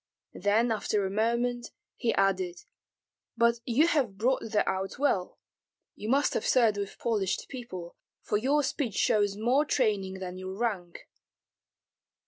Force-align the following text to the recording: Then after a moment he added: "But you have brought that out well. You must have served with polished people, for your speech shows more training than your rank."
Then 0.33 0.71
after 0.71 1.05
a 1.05 1.11
moment 1.11 1.69
he 1.95 2.11
added: 2.15 2.63
"But 3.37 3.59
you 3.65 3.85
have 3.85 4.17
brought 4.17 4.41
that 4.49 4.67
out 4.67 4.97
well. 4.97 5.37
You 5.93 6.09
must 6.09 6.33
have 6.33 6.43
served 6.43 6.77
with 6.79 6.97
polished 6.97 7.47
people, 7.49 7.95
for 8.23 8.37
your 8.37 8.63
speech 8.63 8.95
shows 8.95 9.37
more 9.37 9.63
training 9.63 10.15
than 10.17 10.39
your 10.39 10.57
rank." 10.57 11.07